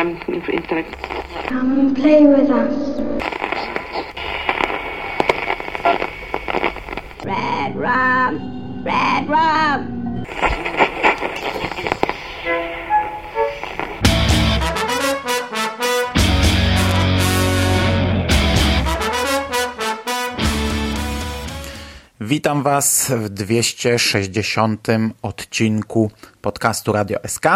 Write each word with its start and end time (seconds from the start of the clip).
um, 0.00 0.16
intellect. 0.48 0.96
Come 1.48 1.80
and 1.80 1.96
play 1.96 2.26
with 2.26 2.50
us. 2.50 2.74
Red 7.24 7.76
rum, 7.76 8.84
red 8.84 9.28
rum. 9.28 10.00
Witam 22.20 22.62
Was 22.62 23.12
w 23.36 23.62
260 23.62 25.14
odcinku 25.22 26.10
podcastu 26.40 26.92
Radio 26.92 27.18
SK. 27.26 27.46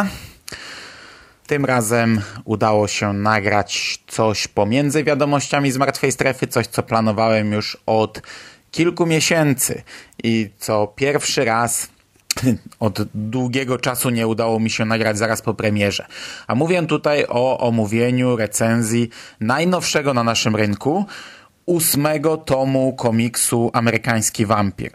Tym 1.47 1.65
razem 1.65 2.21
udało 2.45 2.89
się 2.89 3.12
nagrać 3.12 3.98
coś 4.07 4.48
pomiędzy 4.48 5.05
wiadomościami 5.05 5.73
z 5.73 5.77
martwej 5.77 6.12
strefy, 6.12 6.47
coś 6.47 6.66
co 6.66 6.83
planowałem 6.83 7.52
już 7.52 7.77
od 7.87 8.23
kilku 8.71 9.07
miesięcy 9.07 9.83
i 10.23 10.51
co 10.59 10.87
pierwszy 10.87 11.45
raz 11.45 11.88
od 12.80 13.02
długiego 13.15 13.79
czasu 13.79 14.11
nie 14.11 14.27
udało 14.27 14.61
mi 14.61 14.71
się 14.71 14.85
nagrać 14.85 15.19
zaraz 15.19 15.43
po 15.43 15.55
premierze. 15.55 16.07
A 16.47 16.55
mówię 16.55 16.87
tutaj 16.87 17.25
o 17.29 17.59
omówieniu 17.59 18.37
recenzji 18.37 19.11
najnowszego 19.41 20.15
na 20.15 20.24
naszym 20.24 20.57
rynku, 20.57 21.05
ósmego 21.66 22.37
tomu 22.37 22.93
komiksu 22.93 23.71
Amerykański 23.73 24.47
Wampir. 24.47 24.93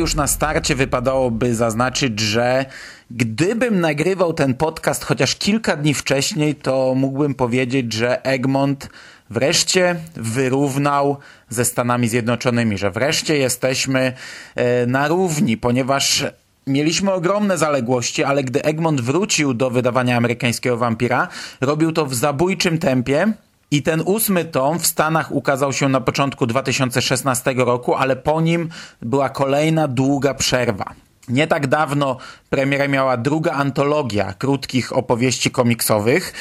Już 0.00 0.14
na 0.14 0.26
starcie 0.26 0.74
wypadałoby 0.74 1.54
zaznaczyć, 1.54 2.20
że 2.20 2.64
gdybym 3.10 3.80
nagrywał 3.80 4.32
ten 4.32 4.54
podcast 4.54 5.04
chociaż 5.04 5.36
kilka 5.36 5.76
dni 5.76 5.94
wcześniej, 5.94 6.54
to 6.54 6.94
mógłbym 6.96 7.34
powiedzieć, 7.34 7.92
że 7.92 8.24
Egmont 8.24 8.88
wreszcie 9.30 9.96
wyrównał 10.14 11.16
ze 11.48 11.64
Stanami 11.64 12.08
Zjednoczonymi, 12.08 12.78
że 12.78 12.90
wreszcie 12.90 13.36
jesteśmy 13.36 14.12
e, 14.54 14.86
na 14.86 15.08
równi, 15.08 15.56
ponieważ 15.56 16.24
Mieliśmy 16.66 17.12
ogromne 17.12 17.58
zaległości, 17.58 18.24
ale 18.24 18.44
gdy 18.44 18.62
Egmont 18.62 19.00
wrócił 19.00 19.54
do 19.54 19.70
wydawania 19.70 20.16
amerykańskiego 20.16 20.76
wampira, 20.76 21.28
robił 21.60 21.92
to 21.92 22.06
w 22.06 22.14
zabójczym 22.14 22.78
tempie, 22.78 23.32
i 23.70 23.82
ten 23.82 24.02
ósmy 24.04 24.44
tom 24.44 24.78
w 24.78 24.86
Stanach 24.86 25.32
ukazał 25.32 25.72
się 25.72 25.88
na 25.88 26.00
początku 26.00 26.46
2016 26.46 27.54
roku, 27.56 27.94
ale 27.94 28.16
po 28.16 28.40
nim 28.40 28.68
była 29.02 29.28
kolejna 29.28 29.88
długa 29.88 30.34
przerwa. 30.34 30.94
Nie 31.28 31.46
tak 31.46 31.66
dawno 31.66 32.16
premierę 32.50 32.88
miała 32.88 33.16
druga 33.16 33.52
antologia 33.52 34.32
krótkich 34.32 34.96
opowieści 34.96 35.50
komiksowych. 35.50 36.32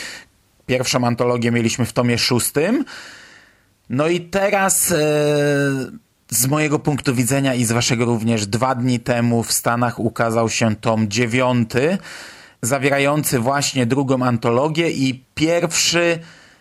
Pierwszą 0.65 1.07
antologię 1.07 1.51
mieliśmy 1.51 1.85
w 1.85 1.93
tomie 1.93 2.17
szóstym. 2.17 2.85
No 3.89 4.07
i 4.07 4.21
teraz... 4.21 4.89
Yy 4.89 5.99
z 6.31 6.47
mojego 6.47 6.79
punktu 6.79 7.15
widzenia 7.15 7.53
i 7.53 7.65
z 7.65 7.71
waszego 7.71 8.05
również 8.05 8.47
dwa 8.47 8.75
dni 8.75 8.99
temu 8.99 9.43
w 9.43 9.51
Stanach 9.51 9.99
ukazał 9.99 10.49
się 10.49 10.75
tom 10.75 11.09
dziewiąty, 11.09 11.97
zawierający 12.61 13.39
właśnie 13.39 13.85
drugą 13.85 14.23
antologię 14.23 14.91
i 14.91 15.23
pierwszy 15.35 16.19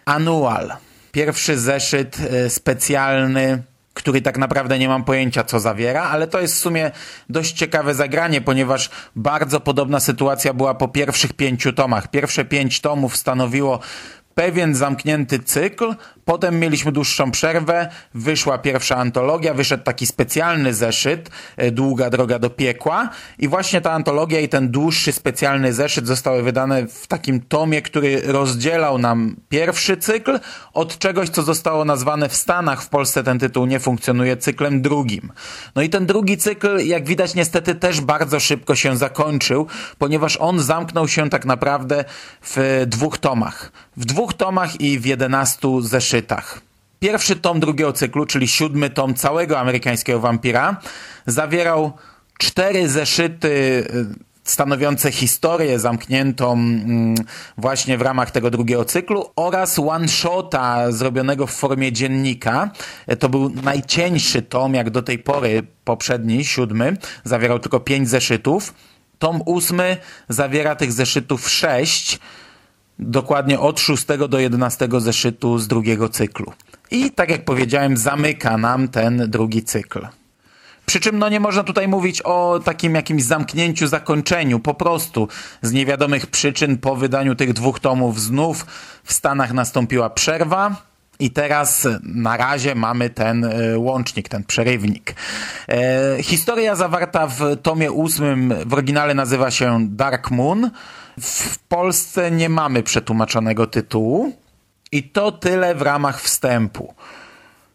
Anual. 0.08 0.76
Pierwszy 1.12 1.58
zeszyt 1.58 2.18
e, 2.20 2.50
specjalny, 2.50 3.62
który 3.94 4.22
tak 4.22 4.38
naprawdę 4.38 4.78
nie 4.78 4.88
mam 4.88 5.04
pojęcia 5.04 5.44
co 5.44 5.60
zawiera, 5.60 6.02
ale 6.02 6.26
to 6.26 6.40
jest 6.40 6.54
w 6.54 6.58
sumie 6.58 6.90
dość 7.28 7.52
ciekawe 7.52 7.94
zagranie, 7.94 8.40
ponieważ 8.40 8.90
bardzo 9.16 9.60
podobna 9.60 10.00
sytuacja 10.00 10.54
była 10.54 10.74
po 10.74 10.88
pierwszych 10.88 11.32
pięciu 11.32 11.72
tomach. 11.72 12.10
Pierwsze 12.10 12.44
pięć 12.44 12.80
tomów 12.80 13.16
stanowiło 13.16 13.80
pewien 14.34 14.74
zamknięty 14.74 15.38
cykl, 15.38 15.94
Potem 16.28 16.60
mieliśmy 16.60 16.92
dłuższą 16.92 17.30
przerwę, 17.30 17.88
wyszła 18.14 18.58
pierwsza 18.58 18.96
antologia, 18.96 19.54
wyszedł 19.54 19.84
taki 19.84 20.06
specjalny 20.06 20.74
zeszyt, 20.74 21.30
e, 21.56 21.70
Długa 21.70 22.10
droga 22.10 22.38
do 22.38 22.50
piekła 22.50 23.10
i 23.38 23.48
właśnie 23.48 23.80
ta 23.80 23.92
antologia 23.92 24.40
i 24.40 24.48
ten 24.48 24.70
dłuższy 24.70 25.12
specjalny 25.12 25.72
zeszyt 25.72 26.06
zostały 26.06 26.42
wydane 26.42 26.86
w 26.86 27.06
takim 27.06 27.40
tomie, 27.40 27.82
który 27.82 28.22
rozdzielał 28.24 28.98
nam 28.98 29.36
pierwszy 29.48 29.96
cykl 29.96 30.40
od 30.74 30.98
czegoś, 30.98 31.28
co 31.28 31.42
zostało 31.42 31.84
nazwane 31.84 32.28
w 32.28 32.36
Stanach, 32.36 32.82
w 32.82 32.88
Polsce 32.88 33.24
ten 33.24 33.38
tytuł 33.38 33.66
nie 33.66 33.80
funkcjonuje, 33.80 34.36
cyklem 34.36 34.82
drugim. 34.82 35.32
No 35.74 35.82
i 35.82 35.88
ten 35.88 36.06
drugi 36.06 36.36
cykl, 36.36 36.78
jak 36.78 37.06
widać 37.06 37.34
niestety 37.34 37.74
też 37.74 38.00
bardzo 38.00 38.40
szybko 38.40 38.74
się 38.74 38.96
zakończył, 38.96 39.66
ponieważ 39.98 40.36
on 40.36 40.60
zamknął 40.60 41.08
się 41.08 41.30
tak 41.30 41.44
naprawdę 41.44 42.04
w 42.42 42.84
dwóch 42.86 43.18
tomach. 43.18 43.72
W 43.96 44.04
dwóch 44.04 44.34
tomach 44.34 44.80
i 44.80 44.98
w 44.98 45.06
jedenastu 45.06 45.80
zeszytach 45.80 46.17
Pierwszy 47.00 47.36
tom 47.36 47.60
drugiego 47.60 47.92
cyklu, 47.92 48.26
czyli 48.26 48.48
siódmy 48.48 48.90
tom 48.90 49.14
całego 49.14 49.58
amerykańskiego 49.58 50.20
wampira, 50.20 50.80
zawierał 51.26 51.92
cztery 52.38 52.88
zeszyty 52.88 53.48
y, 53.48 54.28
stanowiące 54.50 55.12
historię 55.12 55.78
zamkniętą 55.78 56.52
mm, 56.52 57.14
właśnie 57.58 57.98
w 57.98 58.02
ramach 58.02 58.30
tego 58.30 58.50
drugiego 58.50 58.84
cyklu 58.84 59.30
oraz 59.36 59.78
one-shota 59.78 60.92
zrobionego 60.92 61.46
w 61.46 61.50
formie 61.50 61.92
dziennika. 61.92 62.70
To 63.18 63.28
był 63.28 63.50
najcieńszy 63.50 64.42
tom, 64.42 64.74
jak 64.74 64.90
do 64.90 65.02
tej 65.02 65.18
pory 65.18 65.62
poprzedni, 65.84 66.44
siódmy, 66.44 66.96
zawierał 67.24 67.58
tylko 67.58 67.80
pięć 67.80 68.08
zeszytów. 68.08 68.74
Tom 69.18 69.42
ósmy 69.46 69.96
zawiera 70.28 70.76
tych 70.76 70.92
zeszytów 70.92 71.50
sześć, 71.50 72.18
dokładnie 72.98 73.60
od 73.60 73.80
6 73.80 74.06
do 74.28 74.38
11 74.38 74.88
zeszytu 74.98 75.58
z 75.58 75.68
drugiego 75.68 76.08
cyklu. 76.08 76.52
I 76.90 77.10
tak 77.10 77.30
jak 77.30 77.44
powiedziałem, 77.44 77.96
zamyka 77.96 78.58
nam 78.58 78.88
ten 78.88 79.30
drugi 79.30 79.62
cykl. 79.62 80.06
Przy 80.86 81.00
czym 81.00 81.18
no 81.18 81.28
nie 81.28 81.40
można 81.40 81.64
tutaj 81.64 81.88
mówić 81.88 82.22
o 82.22 82.60
takim 82.64 82.94
jakimś 82.94 83.22
zamknięciu, 83.22 83.86
zakończeniu. 83.86 84.60
Po 84.60 84.74
prostu 84.74 85.28
z 85.62 85.72
niewiadomych 85.72 86.26
przyczyn 86.26 86.78
po 86.78 86.96
wydaniu 86.96 87.34
tych 87.34 87.52
dwóch 87.52 87.80
tomów 87.80 88.20
znów 88.20 88.66
w 89.04 89.12
Stanach 89.12 89.52
nastąpiła 89.52 90.10
przerwa. 90.10 90.88
I 91.20 91.30
teraz 91.30 91.88
na 92.02 92.36
razie 92.36 92.74
mamy 92.74 93.10
ten 93.10 93.44
e, 93.44 93.78
łącznik, 93.78 94.28
ten 94.28 94.44
przerywnik. 94.44 95.14
E, 95.68 96.22
historia 96.22 96.76
zawarta 96.76 97.26
w 97.26 97.42
tomie 97.62 97.92
ósmym 97.92 98.54
w 98.66 98.72
oryginale 98.72 99.14
nazywa 99.14 99.50
się 99.50 99.86
Dark 99.90 100.30
Moon. 100.30 100.70
W 101.20 101.58
Polsce 101.58 102.30
nie 102.30 102.48
mamy 102.48 102.82
przetłumaczonego 102.82 103.66
tytułu 103.66 104.32
i 104.92 105.02
to 105.02 105.32
tyle 105.32 105.74
w 105.74 105.82
ramach 105.82 106.20
wstępu. 106.20 106.94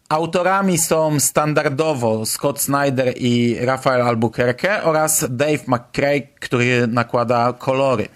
Autorami 0.09 0.77
są 0.77 1.19
standardowo 1.19 2.25
Scott 2.25 2.61
Snyder 2.61 3.13
i 3.17 3.57
Rafael 3.61 4.01
Albuquerque 4.01 4.83
oraz 4.83 5.25
Dave 5.29 5.67
McCrae, 5.67 6.21
który 6.39 6.87
nakłada 6.87 7.53
kolory. 7.53 8.07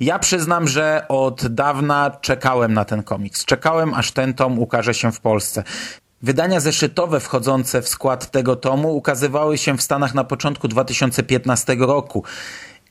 Ja 0.00 0.18
przyznam, 0.18 0.68
że 0.68 1.04
od 1.08 1.46
dawna 1.46 2.10
czekałem 2.20 2.74
na 2.74 2.84
ten 2.84 3.02
komiks. 3.02 3.44
Czekałem, 3.44 3.94
aż 3.94 4.12
ten 4.12 4.34
tom 4.34 4.58
ukaże 4.58 4.94
się 4.94 5.12
w 5.12 5.20
Polsce. 5.20 5.64
Wydania 6.22 6.60
zeszytowe 6.60 7.20
wchodzące 7.20 7.82
w 7.82 7.88
skład 7.88 8.30
tego 8.30 8.56
tomu 8.56 8.96
ukazywały 8.96 9.58
się 9.58 9.76
w 9.76 9.82
Stanach 9.82 10.14
na 10.14 10.24
początku 10.24 10.68
2015 10.68 11.76
roku. 11.78 12.24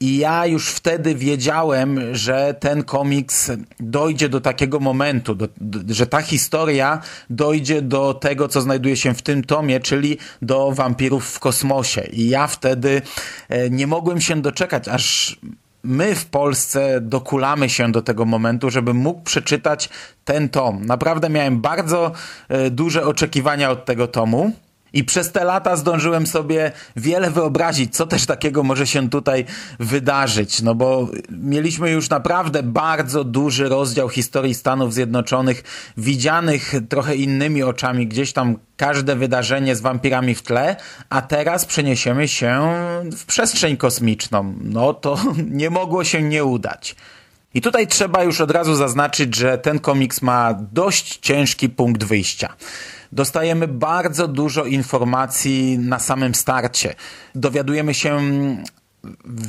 I 0.01 0.17
ja 0.17 0.45
już 0.45 0.69
wtedy 0.69 1.15
wiedziałem, 1.15 2.15
że 2.15 2.55
ten 2.59 2.83
komiks 2.83 3.51
dojdzie 3.79 4.29
do 4.29 4.41
takiego 4.41 4.79
momentu, 4.79 5.35
do, 5.35 5.47
do, 5.57 5.93
że 5.93 6.07
ta 6.07 6.21
historia 6.21 7.01
dojdzie 7.29 7.81
do 7.81 8.13
tego, 8.13 8.47
co 8.47 8.61
znajduje 8.61 8.97
się 8.97 9.13
w 9.13 9.21
tym 9.21 9.43
tomie, 9.43 9.79
czyli 9.79 10.17
do 10.41 10.71
wampirów 10.71 11.25
w 11.25 11.39
kosmosie. 11.39 12.01
I 12.01 12.29
ja 12.29 12.47
wtedy 12.47 13.01
e, 13.49 13.69
nie 13.69 13.87
mogłem 13.87 14.21
się 14.21 14.41
doczekać, 14.41 14.87
aż 14.87 15.37
my 15.83 16.15
w 16.15 16.25
Polsce 16.25 17.01
dokulamy 17.01 17.69
się 17.69 17.91
do 17.91 18.01
tego 18.01 18.25
momentu, 18.25 18.69
żeby 18.69 18.93
mógł 18.93 19.21
przeczytać 19.21 19.89
ten 20.25 20.49
tom. 20.49 20.85
Naprawdę 20.85 21.29
miałem 21.29 21.61
bardzo 21.61 22.11
e, 22.49 22.69
duże 22.69 23.05
oczekiwania 23.05 23.71
od 23.71 23.85
tego 23.85 24.07
tomu. 24.07 24.51
I 24.93 25.03
przez 25.03 25.31
te 25.31 25.43
lata 25.43 25.75
zdążyłem 25.75 26.27
sobie 26.27 26.71
wiele 26.95 27.31
wyobrazić, 27.31 27.95
co 27.95 28.07
też 28.07 28.25
takiego 28.25 28.63
może 28.63 28.87
się 28.87 29.09
tutaj 29.09 29.45
wydarzyć. 29.79 30.61
No 30.61 30.75
bo 30.75 31.07
mieliśmy 31.29 31.91
już 31.91 32.09
naprawdę 32.09 32.63
bardzo 32.63 33.23
duży 33.23 33.69
rozdział 33.69 34.09
historii 34.09 34.53
Stanów 34.53 34.93
Zjednoczonych, 34.93 35.63
widzianych 35.97 36.73
trochę 36.89 37.15
innymi 37.15 37.63
oczami, 37.63 38.07
gdzieś 38.07 38.33
tam 38.33 38.55
każde 38.77 39.15
wydarzenie 39.15 39.75
z 39.75 39.81
wampirami 39.81 40.35
w 40.35 40.41
tle, 40.41 40.75
a 41.09 41.21
teraz 41.21 41.65
przeniesiemy 41.65 42.27
się 42.27 42.61
w 43.17 43.25
przestrzeń 43.25 43.77
kosmiczną. 43.77 44.55
No 44.61 44.93
to 44.93 45.17
nie 45.61 45.69
mogło 45.69 46.03
się 46.03 46.21
nie 46.21 46.45
udać. 46.45 46.95
I 47.53 47.61
tutaj 47.61 47.87
trzeba 47.87 48.23
już 48.23 48.41
od 48.41 48.51
razu 48.51 48.75
zaznaczyć, 48.75 49.35
że 49.35 49.57
ten 49.57 49.79
komiks 49.79 50.21
ma 50.21 50.53
dość 50.71 51.17
ciężki 51.17 51.69
punkt 51.69 52.03
wyjścia 52.03 52.53
dostajemy 53.11 53.67
bardzo 53.67 54.27
dużo 54.27 54.65
informacji 54.65 55.79
na 55.79 55.99
samym 55.99 56.35
starcie. 56.35 56.95
Dowiadujemy 57.35 57.93
się 57.93 58.19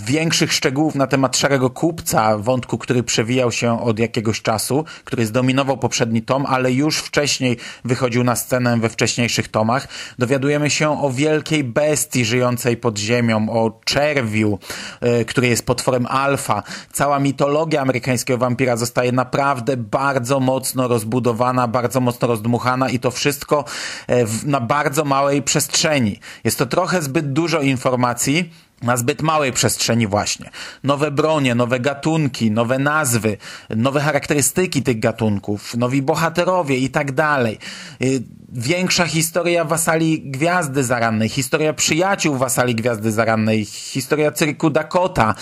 większych 0.06 0.52
szczegółów 0.52 0.94
na 0.94 1.06
temat 1.06 1.36
Szarego 1.36 1.70
Kupca, 1.70 2.38
wątku, 2.38 2.78
który 2.78 3.02
przewijał 3.02 3.52
się 3.52 3.82
od 3.82 3.98
jakiegoś 3.98 4.42
czasu, 4.42 4.84
który 5.04 5.26
zdominował 5.26 5.78
poprzedni 5.78 6.22
tom, 6.22 6.46
ale 6.46 6.72
już 6.72 6.98
wcześniej 6.98 7.56
wychodził 7.84 8.24
na 8.24 8.36
scenę 8.36 8.76
we 8.80 8.88
wcześniejszych 8.88 9.48
tomach. 9.48 9.88
Dowiadujemy 10.18 10.70
się 10.70 11.02
o 11.02 11.10
wielkiej 11.10 11.64
bestii 11.64 12.24
żyjącej 12.24 12.76
pod 12.76 12.98
ziemią, 12.98 13.48
o 13.50 13.80
czerwiu, 13.84 14.58
yy, 15.02 15.24
który 15.24 15.48
jest 15.48 15.66
potworem 15.66 16.06
alfa. 16.06 16.62
Cała 16.92 17.18
mitologia 17.18 17.82
amerykańskiego 17.82 18.38
wampira 18.38 18.76
zostaje 18.76 19.12
naprawdę 19.12 19.76
bardzo 19.76 20.40
mocno 20.40 20.88
rozbudowana, 20.88 21.68
bardzo 21.68 22.00
mocno 22.00 22.28
rozdmuchana 22.28 22.90
i 22.90 22.98
to 22.98 23.10
wszystko 23.10 23.64
yy, 24.08 24.26
na 24.44 24.60
bardzo 24.60 25.04
małej 25.04 25.42
przestrzeni. 25.42 26.20
Jest 26.44 26.58
to 26.58 26.66
trochę 26.66 27.02
zbyt 27.02 27.32
dużo 27.32 27.60
informacji, 27.60 28.50
na 28.82 28.96
zbyt 28.96 29.22
małej 29.22 29.52
przestrzeni 29.52 30.06
właśnie. 30.06 30.50
Nowe 30.84 31.10
bronie, 31.10 31.54
nowe 31.54 31.80
gatunki, 31.80 32.50
nowe 32.50 32.78
nazwy, 32.78 33.36
nowe 33.76 34.00
charakterystyki 34.00 34.82
tych 34.82 35.00
gatunków, 35.00 35.74
nowi 35.76 36.02
bohaterowie 36.02 36.76
i 36.76 36.90
tak 36.90 37.12
dalej. 37.12 37.58
Y, 38.02 38.22
większa 38.52 39.06
historia 39.06 39.64
wasali 39.64 40.22
Gwiazdy 40.22 40.84
Zarannej, 40.84 41.28
historia 41.28 41.72
przyjaciół 41.72 42.36
wasali 42.36 42.74
Gwiazdy 42.74 43.12
Zarannej, 43.12 43.64
historia 43.64 44.32
cyrku 44.32 44.70
Dakota, 44.70 45.34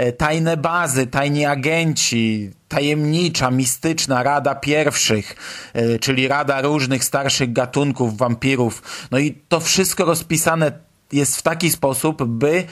y, 0.00 0.12
tajne 0.12 0.56
bazy, 0.56 1.06
tajni 1.06 1.44
agenci, 1.44 2.50
tajemnicza, 2.68 3.50
mistyczna 3.50 4.22
Rada 4.22 4.54
Pierwszych, 4.54 5.36
y, 5.76 5.98
czyli 5.98 6.28
Rada 6.28 6.60
różnych 6.60 7.04
starszych 7.04 7.52
gatunków 7.52 8.16
wampirów. 8.16 8.82
No 9.10 9.18
i 9.18 9.34
to 9.48 9.60
wszystko 9.60 10.04
rozpisane 10.04 10.83
jest 11.12 11.36
w 11.36 11.42
taki 11.42 11.70
sposób, 11.70 12.24
by 12.24 12.64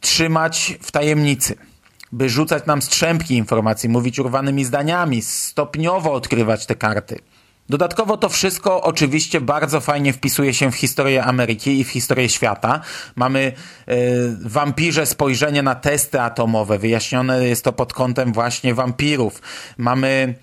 trzymać 0.00 0.78
w 0.82 0.92
tajemnicy, 0.92 1.54
by 2.12 2.28
rzucać 2.28 2.66
nam 2.66 2.82
strzępki 2.82 3.36
informacji, 3.36 3.88
mówić 3.88 4.18
urwanymi 4.18 4.64
zdaniami, 4.64 5.22
stopniowo 5.22 6.12
odkrywać 6.12 6.66
te 6.66 6.74
karty. 6.74 7.18
Dodatkowo 7.68 8.16
to 8.16 8.28
wszystko 8.28 8.82
oczywiście 8.82 9.40
bardzo 9.40 9.80
fajnie 9.80 10.12
wpisuje 10.12 10.54
się 10.54 10.72
w 10.72 10.74
historię 10.74 11.24
Ameryki 11.24 11.80
i 11.80 11.84
w 11.84 11.88
historię 11.88 12.28
świata. 12.28 12.80
Mamy 13.16 13.52
y, 13.88 13.92
wampirze 14.40 15.06
spojrzenie 15.06 15.62
na 15.62 15.74
testy 15.74 16.20
atomowe, 16.20 16.78
wyjaśnione 16.78 17.48
jest 17.48 17.64
to 17.64 17.72
pod 17.72 17.92
kątem 17.92 18.32
właśnie 18.32 18.74
wampirów. 18.74 19.42
Mamy 19.78 20.34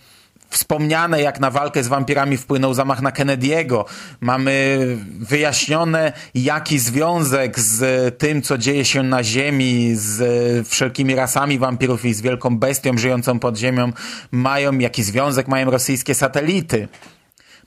wspomniane, 0.50 1.22
jak 1.22 1.40
na 1.40 1.52
walkę 1.52 1.84
z 1.84 1.88
wampirami 1.88 2.38
wpłynął 2.38 2.74
zamach 2.74 3.02
na 3.02 3.12
Kennedy'ego. 3.12 3.84
Mamy 4.22 4.80
wyjaśnione, 5.20 6.14
jaki 6.36 6.80
związek 6.80 7.60
z 7.60 8.18
tym, 8.18 8.42
co 8.42 8.58
dzieje 8.58 8.86
się 8.86 9.04
na 9.04 9.24
Ziemi, 9.24 9.92
z 9.96 10.68
wszelkimi 10.68 11.16
rasami 11.16 11.60
wampirów 11.60 12.06
i 12.06 12.14
z 12.14 12.22
wielką 12.22 12.58
bestią 12.58 12.98
żyjącą 12.98 13.40
pod 13.40 13.58
ziemią 13.58 13.92
mają, 14.32 14.78
jaki 14.78 15.04
związek 15.04 15.48
mają 15.48 15.72
rosyjskie 15.72 16.16
satelity. 16.16 16.88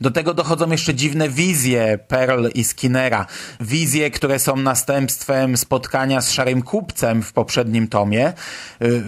Do 0.00 0.10
tego 0.10 0.34
dochodzą 0.34 0.70
jeszcze 0.70 0.94
dziwne 0.94 1.28
wizje 1.28 1.98
Pearl 2.08 2.46
i 2.54 2.64
Skinnera. 2.64 3.26
Wizje, 3.60 4.10
które 4.10 4.38
są 4.38 4.56
następstwem 4.56 5.56
spotkania 5.56 6.20
z 6.20 6.32
Szarym 6.32 6.62
Kupcem 6.62 7.22
w 7.22 7.32
poprzednim 7.32 7.88
tomie. 7.88 8.32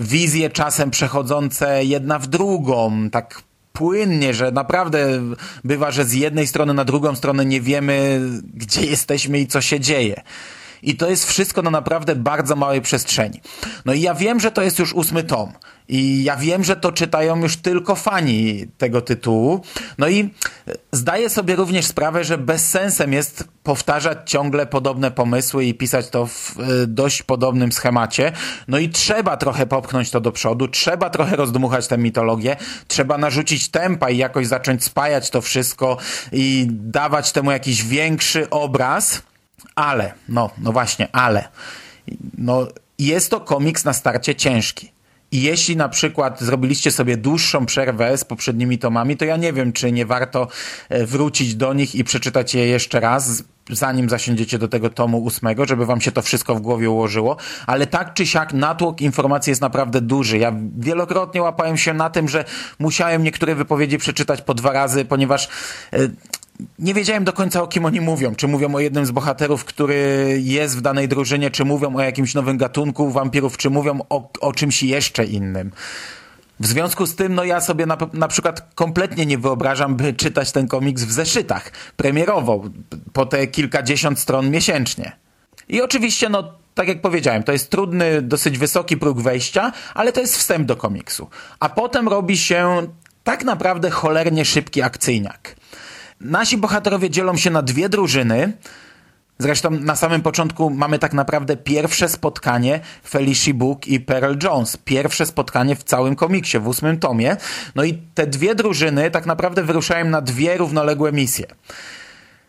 Wizje 0.01 0.51
czasem 0.51 0.91
przechodzące 0.91 1.85
jedna 1.85 2.19
w 2.19 2.27
drugą, 2.27 3.11
tak 3.11 3.43
płynnie, 3.73 4.35
że 4.35 4.53
naprawdę 4.53 5.21
bywa, 5.65 5.91
że 5.91 6.05
z 6.05 6.13
jednej 6.13 6.47
strony 6.47 6.75
na 6.75 6.85
drugą 6.85 7.17
stronę 7.17 7.45
nie 7.45 7.61
wiemy, 7.61 8.21
gdzie 8.55 8.87
jesteśmy 8.87 9.41
i 9.41 9.47
co 9.47 9.61
się 9.61 9.81
dzieje. 9.81 10.23
I 10.83 10.97
to 10.97 11.11
jest 11.11 11.27
wszystko 11.27 11.63
na 11.63 11.71
naprawdę 11.71 12.17
bardzo 12.17 12.57
małej 12.57 12.81
przestrzeni. 12.81 13.41
No 13.85 13.93
i 13.93 14.01
ja 14.01 14.15
wiem, 14.15 14.41
że 14.41 14.51
to 14.51 14.63
jest 14.63 14.79
już 14.79 14.93
ósmy 14.93 15.25
tom. 15.25 15.53
I 15.89 16.25
ja 16.25 16.37
wiem, 16.37 16.65
że 16.65 16.77
to 16.77 16.93
czytają 16.93 17.41
już 17.41 17.57
tylko 17.57 17.95
fani 17.95 18.67
tego 18.79 19.01
tytułu. 19.01 19.61
No 19.99 20.09
i 20.09 20.31
zdaję 20.93 21.31
sobie 21.31 21.57
również 21.57 21.87
sprawę, 21.87 22.25
że 22.25 22.39
bez 22.39 22.69
sensem 22.69 23.13
jest 23.13 23.45
powtarzać 23.63 24.19
ciągle 24.31 24.67
podobne 24.67 25.11
pomysły 25.11 25.65
i 25.65 25.75
pisać 25.75 26.09
to 26.09 26.27
w 26.27 26.57
e, 26.59 26.87
dość 26.87 27.23
podobnym 27.23 27.73
schemacie. 27.73 28.33
No 28.69 28.79
i 28.79 28.89
trzeba 28.89 29.37
trochę 29.37 29.67
popchnąć 29.67 30.11
to 30.11 30.21
do 30.21 30.33
przodu, 30.33 30.69
trzeba 30.69 31.11
trochę 31.11 31.37
rozdmuchać 31.37 31.87
tę 31.87 31.99
mitologię, 31.99 32.57
trzeba 32.89 33.19
narzucić 33.19 33.69
tempa 33.69 34.11
i 34.11 34.17
jakoś 34.17 34.47
zacząć 34.47 34.85
spajać 34.85 35.31
to 35.31 35.41
wszystko 35.41 35.97
i 36.33 36.67
dawać 36.71 37.33
temu 37.33 37.51
jakiś 37.51 37.85
większy 37.85 38.51
obraz. 38.51 39.23
Ale, 39.75 40.15
no, 40.29 40.51
no 40.59 40.73
właśnie, 40.73 41.09
ale, 41.13 41.49
no, 42.39 42.67
jest 42.99 43.31
to 43.31 43.41
komiks 43.41 43.85
na 43.85 43.93
starcie 43.93 44.35
ciężki. 44.35 44.93
I 45.33 45.43
jeśli 45.43 45.77
na 45.77 45.89
przykład 45.89 46.41
zrobiliście 46.41 46.91
sobie 46.91 47.17
dłuższą 47.17 47.67
przerwę 47.67 48.19
z 48.19 48.25
poprzednimi 48.25 48.79
tomami, 48.79 49.17
to 49.17 49.25
ja 49.25 49.37
nie 49.37 49.53
wiem, 49.53 49.73
czy 49.73 49.93
nie 49.93 50.07
warto 50.07 50.49
e, 50.89 51.07
wrócić 51.07 51.55
do 51.55 51.73
nich 51.73 51.95
i 51.95 52.05
przeczytać 52.05 52.55
je 52.55 52.67
jeszcze 52.67 53.01
raz, 53.01 53.43
zanim 53.71 54.09
zasiądziecie 54.11 54.59
do 54.59 54.69
tego 54.69 54.91
tomu 54.91 55.19
ósmego, 55.19 55.67
żeby 55.67 55.87
wam 55.87 56.01
się 56.01 56.13
to 56.13 56.23
wszystko 56.23 56.55
w 56.55 56.61
głowie 56.61 56.91
ułożyło, 56.91 57.37
ale 57.67 57.87
tak 57.87 58.15
czy 58.15 58.27
siak 58.27 58.53
natłok 58.53 59.01
informacji 59.01 59.51
jest 59.51 59.63
naprawdę 59.63 60.01
duży. 60.01 60.39
Ja 60.39 60.53
wielokrotnie 60.79 61.43
łapałem 61.43 61.77
się 61.77 61.95
na 61.95 62.11
tym, 62.11 62.29
że 62.29 62.45
musiałem 62.79 63.23
niektóre 63.23 63.55
wypowiedzi 63.55 63.99
przeczytać 63.99 64.43
po 64.43 64.55
dwa 64.55 64.73
razy, 64.73 65.05
ponieważ 65.05 65.49
e, 65.93 65.99
nie 66.79 66.95
wiedziałem 66.95 67.25
do 67.25 67.33
końca 67.33 67.63
o 67.63 67.67
kim 67.67 67.85
oni 67.85 68.01
mówią. 68.01 68.35
Czy 68.35 68.49
mówią 68.49 68.75
o 68.75 68.81
jednym 68.81 69.07
z 69.07 69.11
bohaterów, 69.11 69.65
który 69.65 70.39
jest 70.43 70.79
w 70.79 70.81
danej 70.81 71.09
drużynie, 71.09 71.51
czy 71.51 71.65
mówią 71.65 71.97
o 71.97 72.01
jakimś 72.01 72.35
nowym 72.35 72.57
gatunku 72.57 73.11
wampirów, 73.11 73.57
czy 73.57 73.71
mówią 73.71 73.99
o, 74.09 74.31
o 74.41 74.53
czymś 74.53 74.83
jeszcze 74.83 75.25
innym. 75.25 75.71
W 76.61 76.67
związku 76.67 77.07
z 77.07 77.17
tym, 77.17 77.35
no 77.35 77.45
ja 77.45 77.61
sobie 77.61 77.87
na, 77.87 77.97
na 78.13 78.29
przykład 78.29 78.75
kompletnie 78.75 79.27
nie 79.27 79.39
wyobrażam, 79.39 79.97
by 79.97 80.13
czytać 80.13 80.53
ten 80.53 80.69
komiks 80.69 81.03
w 81.03 81.13
zeszytach, 81.13 81.73
premierowo, 81.97 82.65
po 83.13 83.27
te 83.27 83.47
kilkadziesiąt 83.47 84.19
stron 84.19 84.51
miesięcznie. 84.51 85.13
I 85.69 85.83
oczywiście, 85.83 86.29
no 86.29 86.53
tak 86.75 86.89
jak 86.89 87.01
powiedziałem, 87.01 87.43
to 87.43 87.53
jest 87.53 87.71
trudny, 87.71 88.23
dosyć 88.23 88.59
wysoki 88.59 88.97
próg 88.97 89.21
wejścia, 89.21 89.73
ale 89.95 90.13
to 90.13 90.21
jest 90.21 90.37
wstęp 90.37 90.67
do 90.67 90.77
komiksu. 90.77 91.31
A 91.61 91.69
potem 91.69 92.09
robi 92.09 92.39
się 92.39 92.87
tak 93.25 93.45
naprawdę 93.45 93.91
cholernie 93.91 94.45
szybki 94.45 94.83
akcyjniak. 94.83 95.57
Nasi 96.25 96.59
bohaterowie 96.59 97.11
dzielą 97.11 97.37
się 97.37 97.51
na 97.51 97.63
dwie 97.63 97.89
drużyny. 97.89 98.53
Zresztą 99.39 99.71
na 99.71 99.97
samym 99.97 100.23
początku 100.23 100.71
mamy 100.71 100.99
tak 100.99 101.13
naprawdę 101.13 101.57
pierwsze 101.57 102.09
spotkanie 102.09 102.81
Felicia 103.09 103.55
Book 103.55 103.87
i 103.87 104.01
Pearl 104.01 104.35
Jones. 104.43 104.77
Pierwsze 104.77 105.27
spotkanie 105.27 105.77
w 105.77 105.85
całym 105.85 106.17
komiksie, 106.17 106.59
w 106.59 106.69
ósmym 106.69 106.99
tomie. 106.99 107.37
No 107.75 107.85
i 107.85 107.99
te 108.15 108.27
dwie 108.27 108.55
drużyny 108.55 109.11
tak 109.11 109.27
naprawdę 109.27 109.63
wyruszają 109.63 110.05
na 110.05 110.21
dwie 110.21 110.57
równoległe 110.57 111.13
misje. 111.13 111.47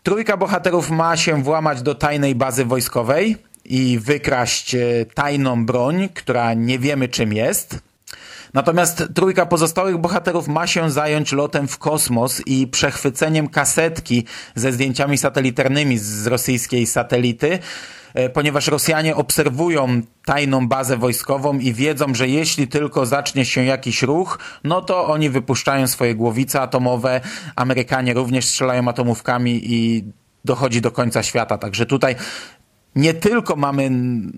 Trójka 0.02 0.36
bohaterów 0.36 0.90
ma 0.90 1.16
się 1.16 1.42
włamać 1.42 1.82
do 1.82 1.94
tajnej 1.94 2.34
bazy 2.34 2.64
wojskowej 2.64 3.36
i 3.64 3.98
wykraść 3.98 4.74
e, 4.74 4.80
tajną 5.14 5.66
broń, 5.66 6.08
która 6.14 6.54
nie 6.54 6.78
wiemy 6.78 7.08
czym 7.08 7.32
jest. 7.32 7.78
Natomiast 8.54 9.04
trójka 9.14 9.46
pozostałych 9.46 9.98
bohaterów 9.98 10.48
ma 10.48 10.66
się 10.66 10.90
zająć 10.90 11.32
lotem 11.32 11.68
w 11.68 11.78
kosmos 11.78 12.42
i 12.46 12.66
przechwyceniem 12.66 13.48
kasetki 13.48 14.24
ze 14.54 14.72
zdjęciami 14.72 15.18
satelitarnymi 15.18 15.98
z 15.98 16.26
rosyjskiej 16.26 16.86
satelity, 16.86 17.58
e, 18.14 18.28
ponieważ 18.28 18.68
Rosjanie 18.68 19.16
obserwują 19.16 20.02
tajną 20.24 20.68
bazę 20.68 20.96
wojskową 20.96 21.58
i 21.58 21.72
wiedzą, 21.72 22.14
że 22.14 22.28
jeśli 22.28 22.68
tylko 22.68 23.06
zacznie 23.06 23.44
się 23.44 23.64
jakiś 23.64 24.02
ruch, 24.02 24.38
no 24.64 24.82
to 24.82 25.06
oni 25.06 25.30
wypuszczają 25.30 25.86
swoje 25.86 26.14
głowice 26.14 26.60
atomowe, 26.60 27.20
Amerykanie 27.56 28.14
również 28.14 28.44
strzelają 28.44 28.88
atomówkami 28.88 29.60
i 29.72 30.04
dochodzi 30.44 30.80
do 30.80 30.90
końca 30.90 31.22
świata. 31.22 31.58
Także 31.58 31.86
tutaj 31.86 32.16
nie 32.96 33.14
tylko 33.14 33.56
mamy 33.56 33.90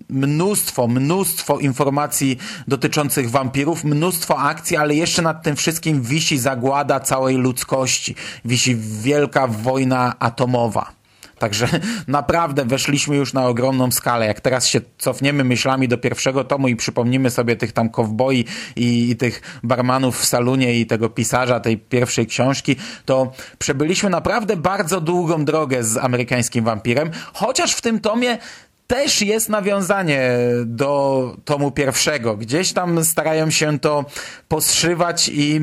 mnóstwo, 0.08 0.88
mnóstwo 0.88 1.58
informacji 1.58 2.38
dotyczących 2.68 3.30
wampirów, 3.30 3.84
mnóstwo 3.84 4.38
akcji, 4.38 4.76
ale 4.76 4.94
jeszcze 4.94 5.22
nad 5.22 5.42
tym 5.42 5.56
wszystkim 5.56 6.02
wisi 6.02 6.38
zagłada 6.38 7.00
całej 7.00 7.36
ludzkości. 7.36 8.14
Wisi 8.44 8.76
wielka 8.76 9.46
wojna 9.46 10.14
atomowa. 10.18 10.95
Także 11.38 11.68
naprawdę 12.08 12.64
weszliśmy 12.64 13.16
już 13.16 13.32
na 13.32 13.46
ogromną 13.46 13.90
skalę. 13.90 14.26
Jak 14.26 14.40
teraz 14.40 14.66
się 14.66 14.80
cofniemy 14.98 15.44
myślami 15.44 15.88
do 15.88 15.98
pierwszego 15.98 16.44
tomu 16.44 16.68
i 16.68 16.76
przypomnimy 16.76 17.30
sobie 17.30 17.56
tych 17.56 17.72
tam 17.72 17.88
kowboi 17.88 18.44
i, 18.76 19.10
i 19.10 19.16
tych 19.16 19.60
barmanów 19.62 20.20
w 20.20 20.24
salonie 20.24 20.74
i 20.74 20.86
tego 20.86 21.08
pisarza 21.08 21.60
tej 21.60 21.78
pierwszej 21.78 22.26
książki, 22.26 22.76
to 23.04 23.32
przebyliśmy 23.58 24.10
naprawdę 24.10 24.56
bardzo 24.56 25.00
długą 25.00 25.44
drogę 25.44 25.84
z 25.84 25.96
amerykańskim 25.96 26.64
wampirem, 26.64 27.10
chociaż 27.32 27.72
w 27.72 27.80
tym 27.80 28.00
tomie 28.00 28.38
też 28.86 29.22
jest 29.22 29.48
nawiązanie 29.48 30.30
do 30.64 31.36
tomu 31.44 31.70
pierwszego. 31.70 32.36
Gdzieś 32.36 32.72
tam 32.72 33.04
starają 33.04 33.50
się 33.50 33.78
to 33.78 34.04
poszywać 34.48 35.30
i 35.32 35.60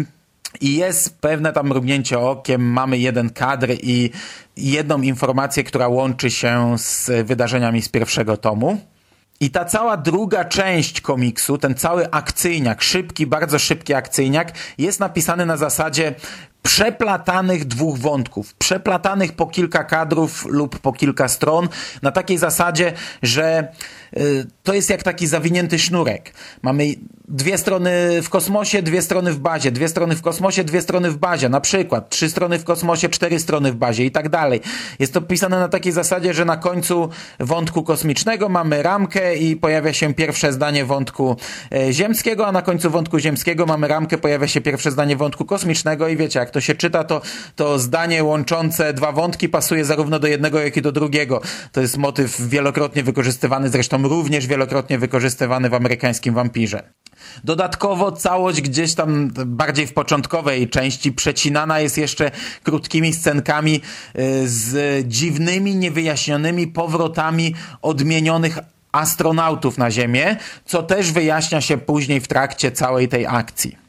i 0.62 0.76
jest 0.76 1.20
pewne 1.20 1.54
tam 1.54 1.68
mrugnięcie 1.68 2.20
okiem, 2.20 2.62
mamy 2.62 2.98
jeden 2.98 3.30
kadr 3.30 3.68
i 3.82 4.10
jedną 4.58 5.02
informację, 5.02 5.64
która 5.64 5.88
łączy 5.88 6.32
się 6.32 6.76
z 6.78 7.28
wydarzeniami 7.28 7.82
z 7.82 7.90
pierwszego 7.90 8.38
tomu. 8.38 8.78
I 9.40 9.50
ta 9.50 9.66
cała 9.66 9.98
druga 9.98 10.46
część 10.46 11.02
komiksu, 11.02 11.58
ten 11.58 11.76
cały 11.76 12.12
akcyjniak, 12.12 12.82
szybki, 12.82 13.28
bardzo 13.28 13.60
szybki 13.60 13.94
akcyjniak, 13.94 14.52
jest 14.78 15.00
napisany 15.00 15.46
na 15.46 15.58
zasadzie 15.58 16.16
przeplatanych 16.64 17.66
dwóch 17.66 17.98
wątków, 17.98 18.54
przeplatanych 18.54 19.34
po 19.34 19.48
kilka 19.48 19.84
kadrów 19.84 20.46
lub 20.46 20.80
po 20.80 20.94
kilka 20.94 21.28
stron, 21.28 21.70
na 22.02 22.12
takiej 22.12 22.38
zasadzie, 22.38 22.94
że 23.24 23.68
y, 24.18 24.46
to 24.64 24.74
jest 24.74 24.90
jak 24.90 25.04
taki 25.04 25.28
zawinięty 25.28 25.80
sznurek. 25.80 26.34
Mamy 26.62 26.86
dwie 27.28 27.58
strony 27.58 28.22
w 28.22 28.30
kosmosie, 28.30 28.82
dwie 28.82 29.02
strony 29.02 29.34
w 29.34 29.40
bazie, 29.40 29.72
dwie 29.72 29.88
strony 29.88 30.16
w 30.16 30.22
kosmosie, 30.22 30.64
dwie 30.64 30.82
strony 30.82 31.12
w 31.12 31.18
bazie, 31.18 31.50
na 31.50 31.62
przykład 31.62 32.10
trzy 32.10 32.30
strony 32.30 32.60
w 32.60 32.64
kosmosie, 32.64 33.10
cztery 33.10 33.40
strony 33.40 33.72
w 33.72 33.76
bazie 33.76 34.06
i 34.06 34.12
tak 34.12 34.30
dalej. 34.30 34.62
Jest 35.00 35.14
to 35.14 35.22
pisane 35.22 35.60
na 35.60 35.70
takiej 35.70 35.92
zasadzie, 35.92 36.34
że 36.34 36.46
na 36.46 36.58
końcu 36.58 37.10
wątku 37.40 37.84
kosmicznego 37.84 38.50
mamy 38.50 38.84
ramkę 38.84 39.36
i 39.36 39.56
pojawia 39.56 39.94
się 39.94 40.14
pierwsze 40.14 40.54
zdanie 40.54 40.86
wątku 40.86 41.36
e, 41.76 41.94
ziemskiego, 41.94 42.48
a 42.48 42.52
na 42.52 42.62
końcu 42.62 42.90
wątku 42.90 43.20
ziemskiego 43.20 43.66
mamy 43.66 43.88
ramkę, 43.88 44.18
pojawia 44.18 44.48
się 44.48 44.62
pierwsze 44.62 44.92
zdanie 44.92 45.16
wątku 45.16 45.46
kosmicznego 45.46 46.08
i 46.08 46.18
wiecie, 46.18 46.40
jak 46.40 46.52
to 46.54 46.62
się 46.62 46.76
czyta, 46.76 47.04
to, 47.04 47.22
to 47.56 47.80
zdanie 47.80 48.24
łączące 48.24 48.94
dwa 48.94 49.12
wątki 49.12 49.50
pasuje 49.50 49.86
zarówno 49.86 50.20
do 50.20 50.28
jednego, 50.28 50.60
jak 50.60 50.78
i 50.78 50.82
do 50.82 50.92
drugiego. 50.92 51.42
To 51.72 51.82
jest 51.82 51.98
motyw 51.98 52.42
wielokrotnie 52.42 53.04
wykorzystywany, 53.04 53.70
zresztą 53.70 54.08
również 54.08 54.48
wielokrotnie 54.48 55.00
wykorzystywany 55.00 55.70
w 55.70 55.74
amerykańskim 55.74 56.34
wampirze. 56.34 56.84
Dodatkowo 57.44 58.12
całość 58.12 58.62
gdzieś 58.62 58.94
tam 58.94 59.30
bardziej 59.46 59.88
w 59.88 59.94
początkowej 59.94 60.70
części 60.70 61.12
przecinana 61.12 61.80
jest 61.80 61.98
jeszcze 61.98 62.32
krótkimi 62.64 63.14
scenkami 63.14 63.76
y, 63.76 64.48
z 64.48 65.08
dziwnymi, 65.08 65.76
niewyjaśnionymi 65.76 66.68
powrotami 66.68 67.56
odmienionych 67.82 68.60
astronautów 68.92 69.78
na 69.78 69.92
Ziemię, 69.92 70.38
co 70.66 70.84
też 70.84 71.12
wyjaśnia 71.12 71.62
się 71.62 71.78
później 71.78 72.22
w 72.22 72.28
trakcie 72.28 72.72
całej 72.72 73.08
tej 73.08 73.28
akcji. 73.28 73.83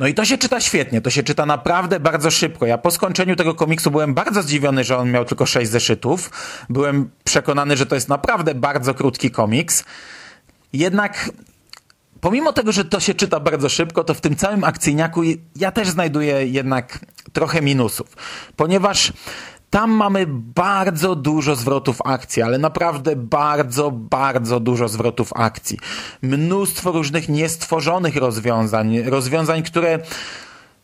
No 0.00 0.06
i 0.06 0.14
to 0.14 0.24
się 0.24 0.38
czyta 0.38 0.60
świetnie, 0.60 1.00
to 1.00 1.10
się 1.10 1.22
czyta 1.22 1.46
naprawdę 1.46 2.00
bardzo 2.00 2.30
szybko. 2.30 2.66
Ja 2.66 2.78
po 2.78 2.90
skończeniu 2.90 3.36
tego 3.36 3.54
komiksu 3.54 3.90
byłem 3.90 4.14
bardzo 4.14 4.42
zdziwiony, 4.42 4.84
że 4.84 4.96
on 4.96 5.10
miał 5.10 5.24
tylko 5.24 5.46
sześć 5.46 5.70
zeszytów. 5.70 6.30
Byłem 6.68 7.10
przekonany, 7.24 7.76
że 7.76 7.86
to 7.86 7.94
jest 7.94 8.08
naprawdę 8.08 8.54
bardzo 8.54 8.94
krótki 8.94 9.30
komiks. 9.30 9.84
Jednak 10.72 11.30
pomimo 12.20 12.52
tego, 12.52 12.72
że 12.72 12.84
to 12.84 13.00
się 13.00 13.14
czyta 13.14 13.40
bardzo 13.40 13.68
szybko, 13.68 14.04
to 14.04 14.14
w 14.14 14.20
tym 14.20 14.36
całym 14.36 14.64
akcyjniaku 14.64 15.22
ja 15.56 15.72
też 15.72 15.88
znajduję 15.88 16.46
jednak 16.46 16.98
trochę 17.32 17.62
minusów, 17.62 18.16
ponieważ 18.56 19.12
tam 19.70 19.90
mamy 19.90 20.26
bardzo 20.54 21.16
dużo 21.16 21.56
zwrotów 21.56 21.98
akcji, 22.04 22.42
ale 22.42 22.58
naprawdę 22.58 23.16
bardzo, 23.16 23.90
bardzo 23.90 24.60
dużo 24.60 24.88
zwrotów 24.88 25.32
akcji. 25.34 25.78
Mnóstwo 26.22 26.92
różnych 26.92 27.28
niestworzonych 27.28 28.16
rozwiązań, 28.16 29.02
rozwiązań, 29.02 29.62
które 29.62 29.98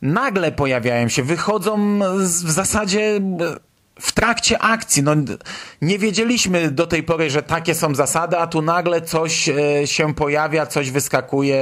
nagle 0.02 0.52
pojawiają 0.52 1.08
się, 1.08 1.22
wychodzą 1.22 1.98
w 2.18 2.50
zasadzie 2.50 3.20
w 4.00 4.12
trakcie 4.12 4.58
akcji. 4.58 5.02
No, 5.02 5.12
nie 5.82 5.98
wiedzieliśmy 5.98 6.70
do 6.70 6.86
tej 6.86 7.02
pory, 7.02 7.30
że 7.30 7.42
takie 7.42 7.74
są 7.74 7.94
zasady, 7.94 8.38
a 8.38 8.46
tu 8.46 8.62
nagle 8.62 9.02
coś 9.02 9.48
e, 9.48 9.86
się 9.86 10.14
pojawia, 10.14 10.66
coś 10.66 10.90
wyskakuje, 10.90 11.56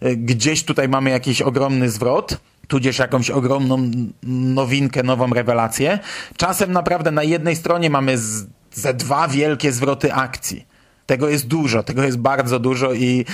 e, 0.00 0.16
gdzieś 0.16 0.64
tutaj 0.64 0.88
mamy 0.88 1.10
jakiś 1.10 1.42
ogromny 1.42 1.90
zwrot 1.90 2.38
tudzież 2.68 2.98
jakąś 2.98 3.30
ogromną 3.30 3.90
nowinkę, 4.22 5.02
nową 5.02 5.30
rewelację. 5.30 5.98
Czasem 6.36 6.72
naprawdę 6.72 7.10
na 7.10 7.22
jednej 7.22 7.56
stronie 7.56 7.90
mamy 7.90 8.18
z, 8.18 8.46
ze 8.72 8.94
dwa 8.94 9.28
wielkie 9.28 9.72
zwroty 9.72 10.14
akcji. 10.14 10.66
Tego 11.06 11.28
jest 11.28 11.46
dużo, 11.46 11.82
tego 11.82 12.02
jest 12.02 12.18
bardzo 12.18 12.58
dużo 12.58 12.92
i 12.92 13.24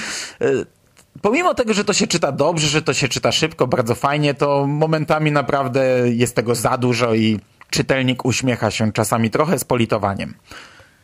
y, 0.42 0.66
pomimo 1.22 1.54
tego, 1.54 1.74
że 1.74 1.84
to 1.84 1.92
się 1.92 2.06
czyta 2.06 2.32
dobrze, 2.32 2.68
że 2.68 2.82
to 2.82 2.94
się 2.94 3.08
czyta 3.08 3.32
szybko, 3.32 3.66
bardzo 3.66 3.94
fajnie, 3.94 4.34
to 4.34 4.66
momentami 4.66 5.32
naprawdę 5.32 5.84
jest 6.04 6.36
tego 6.36 6.54
za 6.54 6.78
dużo 6.78 7.14
i 7.14 7.40
czytelnik 7.72 8.24
uśmiecha 8.24 8.70
się 8.70 8.92
czasami 8.92 9.30
trochę 9.30 9.58
z 9.58 9.64
politowaniem. 9.64 10.34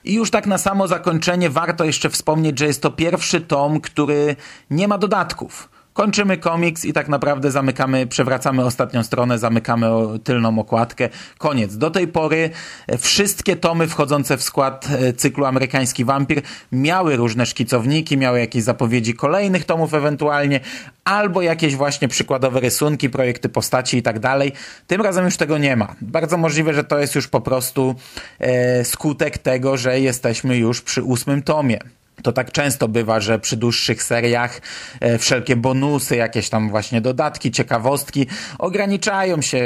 I 0.05 0.15
już 0.15 0.31
tak 0.31 0.47
na 0.47 0.59
samo 0.59 0.89
zakończenie 0.89 1.51
warto 1.51 1.85
jeszcze 1.85 2.11
wspomnieć, 2.11 2.59
że 2.59 2.67
jest 2.67 2.83
to 2.83 2.91
pierwszy 2.91 3.41
tom, 3.41 3.81
który 3.81 4.37
nie 4.71 4.89
ma 4.89 4.99
dodatków 4.99 5.69
kończymy 5.99 6.37
komiks 6.37 6.85
i 6.85 6.93
tak 6.93 7.09
naprawdę 7.09 7.51
zamykamy, 7.51 8.07
przewracamy 8.07 8.65
ostatnią 8.65 9.03
stronę, 9.03 9.39
zamykamy 9.39 9.87
tylną 10.25 10.59
okładkę. 10.59 11.09
Koniec. 11.39 11.77
Do 11.77 11.91
tej 11.91 12.09
pory 12.09 12.51
e, 12.87 12.99
wszystkie 12.99 13.57
tomy 13.57 13.89
wchodzące 13.89 14.37
w 14.37 14.43
skład 14.43 14.89
e, 14.91 15.13
cyklu 15.13 15.45
Amerykański 15.45 16.05
Wampir 16.05 16.43
miały 16.73 17.17
różne 17.17 17.47
szkicowniki, 17.47 18.17
miały 18.17 18.41
jakieś 18.41 18.63
zapowiedzi 18.63 19.15
kolejnych 19.15 19.65
tomów 19.65 19.95
ewentualnie, 19.95 20.61
albo 21.05 21.43
jakieś 21.43 21.77
właśnie 21.77 22.09
przykładowe 22.09 22.61
rysunki, 22.61 23.11
projekty 23.11 23.49
postaci 23.49 23.97
i 23.97 24.03
tak 24.03 24.19
dalej. 24.19 24.53
Tym 24.87 25.01
razem 25.01 25.25
już 25.25 25.37
tego 25.37 25.59
nie 25.59 25.77
ma. 25.77 25.95
Bardzo 26.01 26.37
możliwe, 26.37 26.75
że 26.75 26.85
to 26.85 26.99
jest 26.99 27.15
już 27.15 27.29
po 27.29 27.41
prostu 27.41 27.95
e, 28.39 28.85
skutek 28.85 29.39
tego, 29.39 29.77
że 29.77 30.01
jesteśmy 30.01 30.57
już 30.57 30.81
przy 30.81 31.03
ósmym 31.03 31.43
tomie. 31.43 31.79
To 32.23 32.33
tak 32.33 32.53
często 32.53 32.89
bywa, 32.89 33.21
że 33.21 33.39
przy 33.39 33.57
dłuższych 33.57 34.03
seriach 34.03 34.61
e, 35.01 35.19
wszelkie 35.19 35.57
bonusy, 35.57 36.17
jakieś 36.17 36.49
tam 36.49 36.71
właśnie 36.71 37.01
dodatki, 37.01 37.51
ciekawostki 37.51 38.27
ograniczają 38.59 39.43
się 39.43 39.63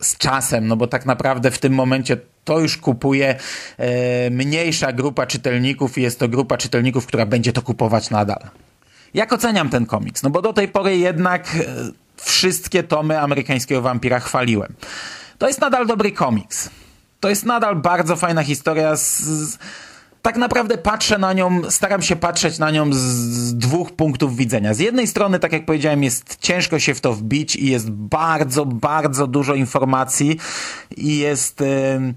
z 0.00 0.16
czasem, 0.16 0.66
no 0.68 0.76
bo 0.76 0.86
tak 0.86 1.06
naprawdę 1.06 1.50
w 1.50 1.58
tym 1.58 1.72
momencie 1.72 2.16
to 2.44 2.60
już 2.60 2.76
kupuje 2.76 3.36
e, 3.78 4.30
mniejsza 4.30 4.92
grupa 4.92 5.26
czytelników 5.26 5.98
i 5.98 6.02
jest 6.02 6.18
to 6.18 6.28
grupa 6.28 6.56
czytelników, 6.56 7.06
która 7.06 7.26
będzie 7.26 7.52
to 7.52 7.62
kupować 7.62 8.10
nadal. 8.10 8.50
Jak 9.14 9.32
oceniam 9.32 9.68
ten 9.68 9.86
komiks? 9.86 10.22
No 10.22 10.30
bo 10.30 10.42
do 10.42 10.52
tej 10.52 10.68
pory 10.68 10.96
jednak 10.96 11.46
e, 11.54 11.64
wszystkie 12.16 12.82
tomy 12.82 13.20
amerykańskiego 13.20 13.82
wampira 13.82 14.20
chwaliłem. 14.20 14.74
To 15.38 15.48
jest 15.48 15.60
nadal 15.60 15.86
dobry 15.86 16.12
komiks. 16.12 16.70
To 17.20 17.28
jest 17.28 17.46
nadal 17.46 17.76
bardzo 17.76 18.16
fajna 18.16 18.42
historia 18.42 18.96
z, 18.96 19.20
z 19.20 19.58
tak 20.22 20.36
naprawdę 20.36 20.78
patrzę 20.78 21.18
na 21.18 21.32
nią, 21.32 21.70
staram 21.70 22.02
się 22.02 22.16
patrzeć 22.16 22.58
na 22.58 22.70
nią 22.70 22.92
z, 22.92 22.96
z, 22.96 23.54
dwóch 23.54 23.92
punktów 23.92 24.36
widzenia. 24.36 24.74
Z 24.74 24.78
jednej 24.78 25.06
strony, 25.06 25.38
tak 25.38 25.52
jak 25.52 25.64
powiedziałem, 25.64 26.02
jest 26.02 26.36
ciężko 26.40 26.78
się 26.78 26.94
w 26.94 27.00
to 27.00 27.12
wbić 27.12 27.56
i 27.56 27.70
jest 27.70 27.90
bardzo, 27.90 28.66
bardzo 28.66 29.26
dużo 29.26 29.54
informacji 29.54 30.38
i 30.96 31.18
jest... 31.18 31.60
Yy, 31.60 32.14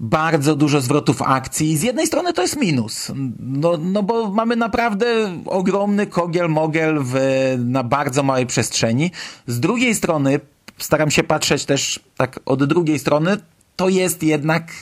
bardzo 0.00 0.56
dużo 0.56 0.80
zwrotów 0.80 1.22
akcji. 1.22 1.76
Z 1.76 1.82
jednej 1.82 2.06
strony 2.06 2.32
to 2.32 2.42
jest 2.42 2.56
minus, 2.56 3.12
no, 3.38 3.76
no 3.76 4.02
bo 4.02 4.30
mamy 4.30 4.56
naprawdę 4.56 5.06
ogromny 5.46 6.06
kogiel-mogel 6.06 6.98
w, 7.04 7.14
na 7.58 7.84
bardzo 7.84 8.22
małej 8.22 8.46
przestrzeni. 8.46 9.10
Z 9.46 9.60
drugiej 9.60 9.94
strony, 9.94 10.40
staram 10.78 11.10
się 11.10 11.24
patrzeć 11.24 11.64
też 11.64 12.00
tak 12.16 12.40
od 12.46 12.64
drugiej 12.64 12.98
strony, 12.98 13.36
to 13.76 13.88
jest 13.88 14.22
jednak 14.22 14.72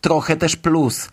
trochę 0.00 0.36
też 0.36 0.56
plus 0.56 1.08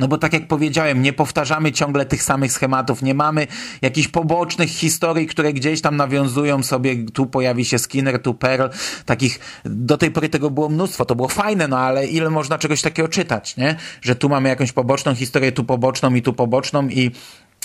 no 0.00 0.08
bo 0.08 0.18
tak 0.18 0.32
jak 0.32 0.48
powiedziałem, 0.48 1.02
nie 1.02 1.12
powtarzamy 1.12 1.72
ciągle 1.72 2.06
tych 2.06 2.22
samych 2.22 2.52
schematów, 2.52 3.02
nie 3.02 3.14
mamy 3.14 3.46
jakichś 3.82 4.08
pobocznych 4.08 4.70
historii, 4.70 5.26
które 5.26 5.52
gdzieś 5.52 5.80
tam 5.80 5.96
nawiązują 5.96 6.62
sobie, 6.62 7.04
tu 7.12 7.26
pojawi 7.26 7.64
się 7.64 7.78
Skinner, 7.78 8.22
tu 8.22 8.34
Pearl, 8.34 8.64
takich, 9.04 9.40
do 9.64 9.98
tej 9.98 10.10
pory 10.10 10.28
tego 10.28 10.50
było 10.50 10.68
mnóstwo, 10.68 11.04
to 11.04 11.14
było 11.14 11.28
fajne, 11.28 11.68
no 11.68 11.78
ale 11.78 12.06
ile 12.06 12.30
można 12.30 12.58
czegoś 12.58 12.82
takiego 12.82 13.08
czytać, 13.08 13.56
nie? 13.56 13.76
Że 14.02 14.16
tu 14.16 14.28
mamy 14.28 14.48
jakąś 14.48 14.72
poboczną 14.72 15.14
historię, 15.14 15.52
tu 15.52 15.64
poboczną 15.64 16.14
i 16.14 16.22
tu 16.22 16.32
poboczną 16.32 16.88
i 16.88 17.10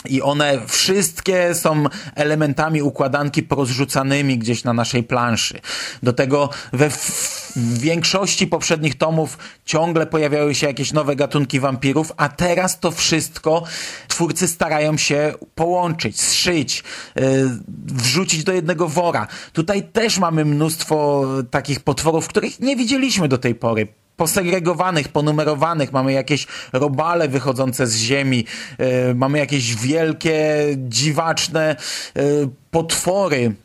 i 0.10 0.22
one 0.22 0.62
wszystkie 0.68 1.56
są 1.56 1.86
elementami 2.16 2.82
układanki 2.82 3.44
porozrzucanymi 3.44 4.38
gdzieś 4.38 4.64
na 4.64 4.74
naszej 4.74 5.04
planszy. 5.04 5.60
Do 6.04 6.14
tego 6.14 6.50
we 6.74 6.90
w 7.56 7.80
większości 7.80 8.48
poprzednich 8.48 8.98
tomów 8.98 9.38
ciągle 9.66 10.06
pojawiały 10.06 10.56
się 10.56 10.68
jakieś 10.68 10.94
nowe 10.94 11.16
gatunki 11.16 11.60
wampirów, 11.60 12.12
a 12.18 12.30
teraz 12.30 12.80
to 12.80 12.92
wszystko 12.92 13.64
twórcy 14.08 14.48
starają 14.48 14.98
się 14.98 15.34
połączyć, 15.56 16.22
zszyć, 16.22 16.84
yy, 17.16 17.24
wrzucić 17.86 18.44
do 18.44 18.54
jednego 18.54 18.88
wora. 18.88 19.28
Tutaj 19.54 19.84
też 19.84 20.20
mamy 20.20 20.46
mnóstwo 20.46 21.26
takich 21.52 21.80
potworów, 21.80 22.28
których 22.28 22.60
nie 22.60 22.76
widzieliśmy 22.76 23.28
do 23.28 23.38
tej 23.38 23.56
pory. 23.56 23.88
Posegregowanych, 24.18 25.08
ponumerowanych, 25.08 25.92
mamy 25.92 26.14
jakieś 26.14 26.48
robale 26.74 27.28
wychodzące 27.28 27.88
z 27.88 27.96
ziemi, 27.98 28.46
yy, 28.80 29.16
mamy 29.16 29.40
jakieś 29.40 29.76
wielkie, 29.76 30.66
dziwaczne 30.78 31.76
yy, 32.16 32.50
potwory, 32.72 33.56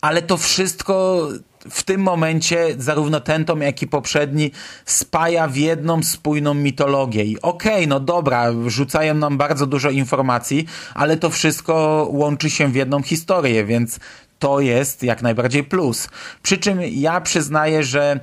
ale 0.00 0.22
to 0.22 0.36
wszystko 0.36 1.28
w 1.70 1.82
tym 1.82 2.00
momencie 2.00 2.66
zarówno 2.78 3.20
ten 3.20 3.44
tom, 3.44 3.60
jak 3.60 3.82
i 3.82 3.86
poprzedni 3.86 4.50
spaja 4.84 5.48
w 5.48 5.56
jedną 5.56 6.02
spójną 6.02 6.54
mitologię. 6.54 7.24
I 7.24 7.42
okej, 7.42 7.74
okay, 7.74 7.86
no 7.86 8.00
dobra, 8.00 8.46
rzucają 8.66 9.14
nam 9.14 9.38
bardzo 9.38 9.66
dużo 9.66 9.90
informacji, 9.90 10.66
ale 10.94 11.16
to 11.16 11.30
wszystko 11.30 12.06
łączy 12.10 12.50
się 12.50 12.68
w 12.68 12.74
jedną 12.74 13.02
historię, 13.02 13.64
więc 13.64 14.00
to 14.38 14.60
jest 14.60 15.02
jak 15.02 15.22
najbardziej 15.22 15.64
plus. 15.64 16.08
Przy 16.42 16.58
czym 16.58 16.80
ja 16.82 17.20
przyznaję, 17.20 17.84
że 17.84 18.20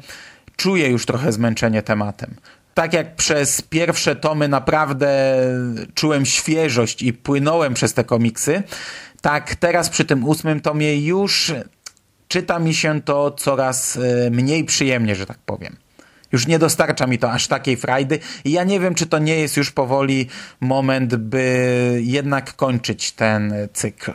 czuję 0.56 0.89
już 0.89 1.06
trochę 1.06 1.32
zmęczenie 1.32 1.82
tematem. 1.82 2.36
Tak 2.74 2.94
jak 2.94 3.15
przez 3.15 3.62
pierwsze 3.62 4.15
tomy 4.15 4.48
naprawdę 4.48 5.36
czułem 5.94 6.25
świeżość 6.25 7.01
i 7.01 7.13
płynąłem 7.13 7.74
przez 7.74 7.94
te 7.94 8.03
komiksy, 8.03 8.63
tak 9.22 9.56
teraz 9.56 9.89
przy 9.89 10.06
tym 10.06 10.24
ósmym 10.27 10.60
tomie 10.60 11.06
już 11.06 11.53
czyta 12.27 12.60
mi 12.60 12.74
się 12.74 13.01
to 13.01 13.31
coraz 13.31 13.98
e, 13.98 14.29
mniej 14.31 14.63
przyjemnie, 14.63 15.15
że 15.15 15.25
tak 15.25 15.38
powiem. 15.38 15.77
Już 16.31 16.48
nie 16.48 16.60
dostarcza 16.60 17.07
mi 17.07 17.17
to 17.17 17.31
aż 17.31 17.48
takiej 17.48 17.77
frajdy 17.77 18.19
i 18.46 18.51
ja 18.51 18.63
nie 18.63 18.79
wiem, 18.79 18.96
czy 18.96 19.05
to 19.05 19.19
nie 19.19 19.36
jest 19.39 19.57
już 19.57 19.72
powoli 19.72 20.27
moment, 20.62 21.15
by 21.15 22.01
jednak 22.03 22.55
kończyć 22.55 23.12
ten 23.12 23.53
cykl. 23.74 24.12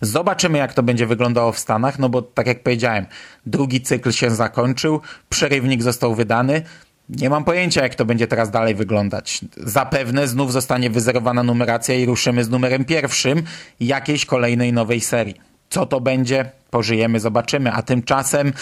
Zobaczymy, 0.00 0.58
jak 0.58 0.74
to 0.74 0.82
będzie 0.82 1.06
wyglądało 1.06 1.52
w 1.52 1.58
Stanach, 1.58 1.98
no 1.98 2.08
bo 2.08 2.22
tak 2.22 2.46
jak 2.46 2.62
powiedziałem, 2.62 3.06
drugi 3.46 3.80
cykl 3.80 4.12
się 4.12 4.30
zakończył, 4.30 5.00
przerywnik 5.28 5.82
został 5.82 6.14
wydany. 6.14 6.62
Nie 7.08 7.30
mam 7.30 7.44
pojęcia, 7.44 7.82
jak 7.82 7.94
to 7.94 8.04
będzie 8.04 8.26
teraz 8.26 8.50
dalej 8.50 8.74
wyglądać. 8.74 9.40
Zapewne 9.56 10.28
znów 10.28 10.52
zostanie 10.52 10.90
wyzerowana 10.90 11.42
numeracja 11.42 11.94
i 11.94 12.06
ruszymy 12.06 12.44
z 12.44 12.50
numerem 12.50 12.84
pierwszym 12.84 13.42
jakiejś 13.80 14.26
kolejnej 14.26 14.72
nowej 14.72 15.00
serii. 15.00 15.55
Co 15.70 15.86
to 15.86 16.00
będzie? 16.00 16.50
Pożyjemy, 16.70 17.20
zobaczymy. 17.20 17.72
A 17.72 17.82
tymczasem 17.82 18.52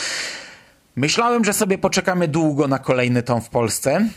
myślałem, 0.96 1.44
że 1.44 1.52
sobie 1.52 1.78
poczekamy 1.78 2.28
długo 2.28 2.68
na 2.68 2.78
kolejny 2.78 3.22
tom 3.22 3.40
w 3.40 3.48
Polsce. 3.48 4.08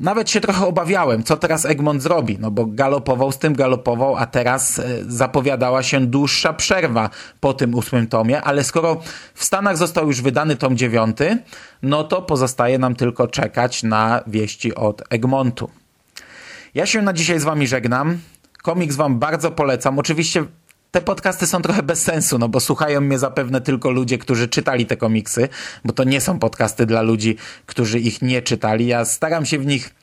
Nawet 0.00 0.30
się 0.30 0.40
trochę 0.40 0.66
obawiałem, 0.66 1.22
co 1.22 1.36
teraz 1.36 1.64
Egmont 1.64 2.02
zrobi, 2.02 2.38
no 2.40 2.50
bo 2.50 2.66
galopował 2.66 3.32
z 3.32 3.38
tym, 3.38 3.54
galopował, 3.54 4.16
a 4.16 4.26
teraz 4.26 4.78
e, 4.78 4.84
zapowiadała 5.08 5.82
się 5.82 6.06
dłuższa 6.06 6.52
przerwa 6.52 7.10
po 7.40 7.54
tym 7.54 7.74
ósmym 7.74 8.06
tomie, 8.06 8.42
ale 8.42 8.64
skoro 8.64 9.00
w 9.34 9.44
Stanach 9.44 9.76
został 9.76 10.06
już 10.06 10.22
wydany 10.22 10.56
tom 10.56 10.76
dziewiąty, 10.76 11.38
no 11.82 12.04
to 12.04 12.22
pozostaje 12.22 12.78
nam 12.78 12.94
tylko 12.94 13.28
czekać 13.28 13.82
na 13.82 14.20
wieści 14.26 14.74
od 14.74 15.02
Egmontu. 15.10 15.70
Ja 16.74 16.86
się 16.86 17.02
na 17.02 17.12
dzisiaj 17.12 17.40
z 17.40 17.44
wami 17.44 17.66
żegnam. 17.66 18.18
Komiks 18.62 18.96
wam 18.96 19.18
bardzo 19.18 19.50
polecam. 19.50 19.98
Oczywiście 19.98 20.44
te 20.90 21.00
podcasty 21.00 21.46
są 21.46 21.62
trochę 21.62 21.82
bez 21.82 22.02
sensu, 22.02 22.38
no 22.38 22.48
bo 22.48 22.60
słuchają 22.60 23.00
mnie 23.00 23.18
zapewne 23.18 23.60
tylko 23.60 23.90
ludzie, 23.90 24.18
którzy 24.18 24.48
czytali 24.48 24.86
te 24.86 24.96
komiksy, 24.96 25.48
bo 25.84 25.92
to 25.92 26.04
nie 26.04 26.20
są 26.20 26.38
podcasty 26.38 26.86
dla 26.86 27.02
ludzi, 27.02 27.36
którzy 27.66 28.00
ich 28.00 28.22
nie 28.22 28.42
czytali. 28.42 28.86
Ja 28.86 29.04
staram 29.04 29.46
się 29.46 29.58
w 29.58 29.66
nich 29.66 29.94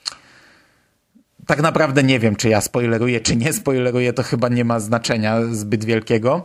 tak 1.48 1.62
naprawdę 1.62 2.03
nie 2.03 2.20
wiem, 2.20 2.36
czy 2.36 2.50
ja 2.50 2.62
spoileruję, 2.62 3.22
czy 3.22 3.36
nie 3.36 3.53
spoileruję, 3.53 4.13
to 4.13 4.24
chyba 4.24 4.50
nie 4.50 4.65
ma 4.65 4.79
znaczenia 4.79 5.38
zbyt 5.51 5.86
wielkiego. 5.86 6.44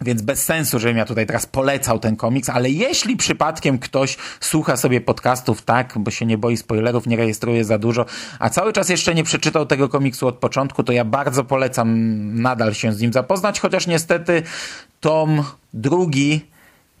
Więc 0.00 0.22
bez 0.22 0.44
sensu, 0.44 0.78
żebym 0.78 0.96
ja 0.96 1.04
tutaj 1.04 1.26
teraz 1.26 1.46
polecał 1.46 1.98
ten 1.98 2.16
komiks, 2.16 2.48
ale 2.48 2.70
jeśli 2.70 3.16
przypadkiem 3.16 3.78
ktoś 3.78 4.16
słucha 4.40 4.76
sobie 4.76 5.00
podcastów 5.00 5.62
tak, 5.62 5.94
bo 5.96 6.10
się 6.10 6.26
nie 6.26 6.38
boi 6.38 6.56
spoilerów, 6.56 7.06
nie 7.06 7.16
rejestruje 7.16 7.64
za 7.64 7.78
dużo, 7.78 8.06
a 8.38 8.50
cały 8.50 8.72
czas 8.72 8.88
jeszcze 8.88 9.14
nie 9.14 9.24
przeczytał 9.24 9.66
tego 9.66 9.88
komiksu 9.88 10.26
od 10.26 10.38
początku, 10.38 10.82
to 10.82 10.92
ja 10.92 11.04
bardzo 11.04 11.44
polecam 11.44 12.42
nadal 12.42 12.74
się 12.74 12.92
z 12.92 13.00
nim 13.00 13.12
zapoznać, 13.12 13.60
chociaż 13.60 13.86
niestety 13.86 14.42
tom 15.00 15.44
drugi 15.74 16.46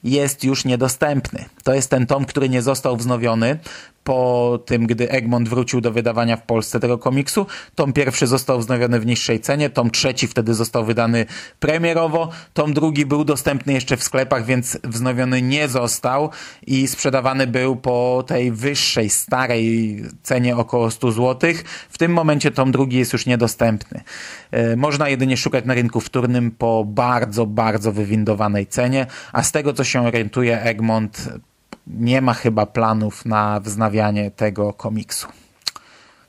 jest 0.04 0.44
już 0.44 0.64
niedostępny. 0.64 1.44
To 1.64 1.74
jest 1.74 1.90
ten 1.90 2.06
tom, 2.06 2.24
który 2.24 2.48
nie 2.48 2.62
został 2.62 2.96
wznowiony 2.96 3.58
po 4.06 4.58
tym, 4.66 4.86
gdy 4.86 5.10
Egmont 5.10 5.48
wrócił 5.48 5.80
do 5.80 5.92
wydawania 5.92 6.36
w 6.36 6.42
Polsce 6.42 6.80
tego 6.80 6.98
komiksu. 6.98 7.46
Tom 7.74 7.92
pierwszy 7.92 8.26
został 8.26 8.58
wznowiony 8.58 9.00
w 9.00 9.06
niższej 9.06 9.40
cenie, 9.40 9.70
tom 9.70 9.90
trzeci 9.90 10.26
wtedy 10.26 10.54
został 10.54 10.84
wydany 10.84 11.26
premierowo, 11.60 12.28
tom 12.54 12.74
drugi 12.74 13.06
był 13.06 13.24
dostępny 13.24 13.72
jeszcze 13.72 13.96
w 13.96 14.02
sklepach, 14.02 14.44
więc 14.44 14.78
wznowiony 14.84 15.42
nie 15.42 15.68
został 15.68 16.30
i 16.66 16.88
sprzedawany 16.88 17.46
był 17.46 17.76
po 17.76 18.24
tej 18.26 18.52
wyższej, 18.52 19.10
starej 19.10 20.02
cenie 20.22 20.56
około 20.56 20.90
100 20.90 21.12
zł. 21.12 21.52
W 21.88 21.98
tym 21.98 22.12
momencie 22.12 22.50
tom 22.50 22.72
drugi 22.72 22.98
jest 22.98 23.12
już 23.12 23.26
niedostępny. 23.26 24.00
E, 24.50 24.76
można 24.76 25.08
jedynie 25.08 25.36
szukać 25.36 25.64
na 25.64 25.74
rynku 25.74 26.00
wtórnym 26.00 26.50
po 26.50 26.84
bardzo, 26.84 27.46
bardzo 27.46 27.92
wywindowanej 27.92 28.66
cenie, 28.66 29.06
a 29.32 29.42
z 29.42 29.52
tego 29.52 29.72
co 29.72 29.84
się 29.84 30.06
orientuje 30.06 30.62
Egmont 30.62 31.28
nie 31.86 32.20
ma 32.20 32.34
chyba 32.34 32.66
planów 32.66 33.24
na 33.24 33.60
wznawianie 33.60 34.30
tego 34.30 34.72
komiksu. 34.72 35.28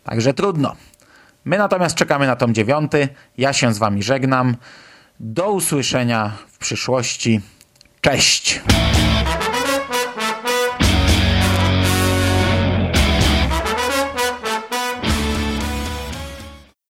Także 0.04 0.34
trudno. 0.34 0.76
My 1.46 1.58
natomiast 1.58 1.96
czekamy 1.96 2.28
na 2.28 2.36
tom 2.36 2.54
dziewiąty. 2.54 3.10
Ja 3.38 3.54
się 3.54 3.74
z 3.74 3.78
wami 3.78 4.04
żegnam. 4.04 4.58
Do 5.20 5.52
usłyszenia 5.52 6.32
w 6.48 6.58
przyszłości. 6.58 7.42
Cześć! 8.02 8.62